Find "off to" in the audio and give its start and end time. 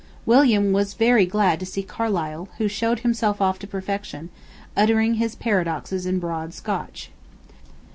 3.39-3.67